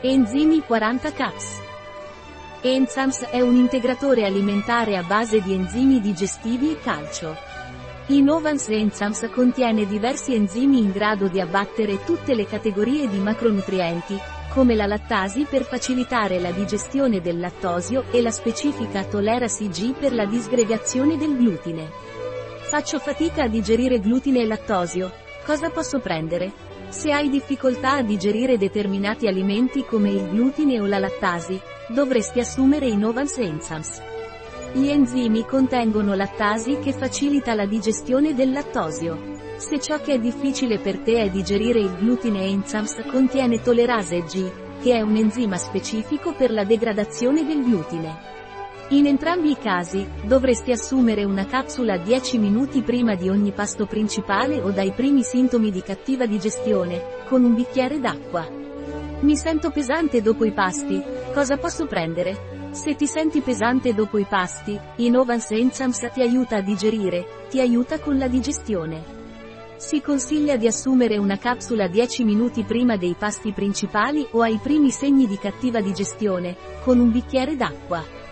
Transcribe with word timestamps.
Enzimi 0.00 0.60
40 0.60 1.10
Caps. 1.10 1.60
Enzams 2.60 3.24
è 3.30 3.40
un 3.40 3.56
integratore 3.56 4.24
alimentare 4.24 4.96
a 4.96 5.02
base 5.02 5.40
di 5.42 5.52
enzimi 5.52 6.00
digestivi 6.00 6.70
e 6.70 6.78
calcio. 6.80 7.34
Innovans 8.06 8.68
Enzams 8.68 9.28
contiene 9.34 9.88
diversi 9.88 10.36
enzimi 10.36 10.78
in 10.78 10.92
grado 10.92 11.26
di 11.26 11.40
abbattere 11.40 12.04
tutte 12.04 12.36
le 12.36 12.46
categorie 12.46 13.08
di 13.08 13.18
macronutrienti, 13.18 14.16
come 14.50 14.76
la 14.76 14.86
lattasi 14.86 15.48
per 15.50 15.64
facilitare 15.64 16.38
la 16.38 16.52
digestione 16.52 17.20
del 17.20 17.40
lattosio 17.40 18.04
e 18.12 18.22
la 18.22 18.30
specifica 18.30 19.02
Tolerasi 19.02 19.68
G 19.68 19.94
per 19.94 20.14
la 20.14 20.26
disgregazione 20.26 21.16
del 21.16 21.36
glutine. 21.36 21.90
Faccio 22.60 23.00
fatica 23.00 23.42
a 23.42 23.48
digerire 23.48 23.98
glutine 23.98 24.42
e 24.42 24.46
lattosio. 24.46 25.10
Cosa 25.44 25.70
posso 25.70 25.98
prendere? 25.98 26.68
Se 26.90 27.12
hai 27.12 27.28
difficoltà 27.28 27.96
a 27.96 28.02
digerire 28.02 28.56
determinati 28.56 29.26
alimenti 29.26 29.84
come 29.84 30.10
il 30.10 30.26
glutine 30.30 30.80
o 30.80 30.86
la 30.86 30.98
lattasi, 30.98 31.60
dovresti 31.88 32.40
assumere 32.40 32.86
i 32.86 32.96
Novans 32.96 33.36
Enzymes. 33.36 34.02
Gli 34.72 34.88
enzimi 34.88 35.44
contengono 35.44 36.14
lattasi 36.14 36.78
che 36.78 36.92
facilita 36.92 37.54
la 37.54 37.66
digestione 37.66 38.34
del 38.34 38.52
lattosio. 38.52 39.36
Se 39.56 39.78
ciò 39.80 40.00
che 40.00 40.14
è 40.14 40.18
difficile 40.18 40.78
per 40.78 40.98
te 41.00 41.22
è 41.22 41.30
digerire 41.30 41.78
il 41.78 41.94
glutine 41.94 42.44
Enzymes 42.44 43.02
contiene 43.10 43.60
tolerase 43.60 44.22
G, 44.22 44.50
che 44.80 44.94
è 44.94 45.00
un 45.02 45.16
enzima 45.16 45.56
specifico 45.56 46.32
per 46.32 46.50
la 46.50 46.64
degradazione 46.64 47.44
del 47.44 47.64
glutine. 47.64 48.16
In 48.90 49.06
entrambi 49.06 49.50
i 49.50 49.58
casi, 49.58 50.08
dovresti 50.22 50.72
assumere 50.72 51.24
una 51.24 51.44
capsula 51.44 51.98
10 51.98 52.38
minuti 52.38 52.80
prima 52.80 53.16
di 53.16 53.28
ogni 53.28 53.52
pasto 53.52 53.84
principale 53.84 54.62
o 54.62 54.70
dai 54.70 54.92
primi 54.92 55.22
sintomi 55.22 55.70
di 55.70 55.82
cattiva 55.82 56.24
digestione, 56.24 57.02
con 57.28 57.44
un 57.44 57.54
bicchiere 57.54 58.00
d'acqua. 58.00 58.48
Mi 59.20 59.36
sento 59.36 59.70
pesante 59.70 60.22
dopo 60.22 60.46
i 60.46 60.52
pasti, 60.52 61.02
cosa 61.34 61.58
posso 61.58 61.84
prendere? 61.84 62.70
Se 62.70 62.94
ti 62.94 63.06
senti 63.06 63.42
pesante 63.42 63.92
dopo 63.92 64.16
i 64.16 64.24
pasti, 64.24 64.78
Innovans 64.96 65.50
Enzymes 65.50 66.08
ti 66.14 66.22
aiuta 66.22 66.56
a 66.56 66.62
digerire, 66.62 67.26
ti 67.50 67.60
aiuta 67.60 67.98
con 67.98 68.16
la 68.16 68.26
digestione. 68.26 69.16
Si 69.76 70.00
consiglia 70.00 70.56
di 70.56 70.66
assumere 70.66 71.18
una 71.18 71.36
capsula 71.36 71.88
10 71.88 72.24
minuti 72.24 72.62
prima 72.62 72.96
dei 72.96 73.14
pasti 73.18 73.52
principali 73.52 74.26
o 74.30 74.40
ai 74.40 74.58
primi 74.62 74.90
segni 74.90 75.26
di 75.26 75.36
cattiva 75.36 75.82
digestione, 75.82 76.56
con 76.82 76.98
un 76.98 77.10
bicchiere 77.12 77.54
d'acqua. 77.54 78.27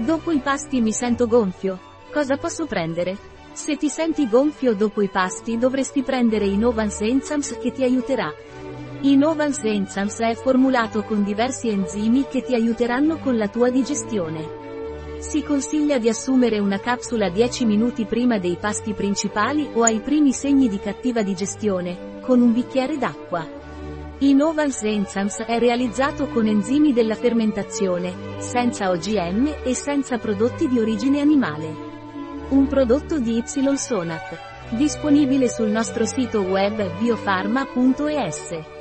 Dopo 0.00 0.30
i 0.30 0.38
pasti 0.38 0.80
mi 0.80 0.92
sento 0.92 1.26
gonfio. 1.26 1.76
Cosa 2.12 2.36
posso 2.36 2.66
prendere? 2.66 3.18
Se 3.52 3.76
ti 3.76 3.88
senti 3.88 4.28
gonfio 4.28 4.72
dopo 4.76 5.02
i 5.02 5.08
pasti 5.08 5.58
dovresti 5.58 6.04
prendere 6.04 6.46
Innovans 6.46 7.00
Enzymes 7.00 7.58
che 7.60 7.72
ti 7.72 7.82
aiuterà. 7.82 8.32
Innovans 9.00 9.58
Enzymes 9.64 10.20
è 10.20 10.36
formulato 10.36 11.02
con 11.02 11.24
diversi 11.24 11.68
enzimi 11.70 12.26
che 12.28 12.42
ti 12.42 12.54
aiuteranno 12.54 13.18
con 13.18 13.36
la 13.36 13.48
tua 13.48 13.70
digestione. 13.70 15.18
Si 15.18 15.42
consiglia 15.42 15.98
di 15.98 16.08
assumere 16.08 16.60
una 16.60 16.78
capsula 16.78 17.28
10 17.28 17.64
minuti 17.64 18.04
prima 18.04 18.38
dei 18.38 18.56
pasti 18.58 18.92
principali 18.92 19.68
o 19.72 19.82
ai 19.82 19.98
primi 19.98 20.32
segni 20.32 20.68
di 20.68 20.78
cattiva 20.78 21.22
digestione, 21.22 22.20
con 22.20 22.40
un 22.40 22.52
bicchiere 22.52 22.98
d'acqua. 22.98 23.44
Innovans 24.20 24.82
Enzymes 24.82 25.44
è 25.44 25.60
realizzato 25.60 26.26
con 26.26 26.48
enzimi 26.48 26.92
della 26.92 27.14
fermentazione, 27.14 28.40
senza 28.40 28.90
OGM 28.90 29.58
e 29.62 29.74
senza 29.74 30.18
prodotti 30.18 30.66
di 30.66 30.80
origine 30.80 31.20
animale. 31.20 31.72
Un 32.48 32.66
prodotto 32.66 33.20
di 33.20 33.36
Y 33.38 33.76
Sonat. 33.76 34.36
Disponibile 34.70 35.48
sul 35.48 35.68
nostro 35.68 36.04
sito 36.04 36.40
web 36.40 36.98
biofarma.es. 36.98 38.77